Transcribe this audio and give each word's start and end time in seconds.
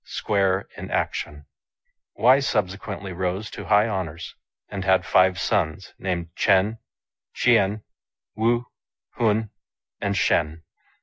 105 0.03 0.15
square 0.15 0.67
in 0.77 0.89
action" 0.89 1.45
1 2.13 2.25
*" 2.25 2.25
Wei 2.25 2.41
subsequently 2.41 3.13
rose 3.13 3.51
to 3.51 3.65
high 3.65 3.87
honours, 3.87 4.33
and 4.67 4.83
had 4.83 5.05
five 5.05 5.39
sons 5.39 5.93
named 5.99 6.33
Ch'en, 6.35 6.79
Ch'ien, 7.35 7.83
Wu, 8.35 8.65
Hun, 9.17 9.51
and 10.01 10.17
Shen. 10.17 10.63